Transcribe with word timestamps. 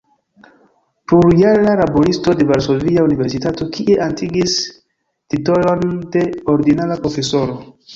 Plurjara 1.11 1.75
laboristo 1.81 2.35
de 2.41 2.49
Varsovia 2.53 3.05
Universitato, 3.11 3.69
kie 3.77 4.01
atingis 4.09 4.59
titolon 5.35 5.89
de 6.19 6.29
ordinara 6.59 7.03
profesoro. 7.09 7.67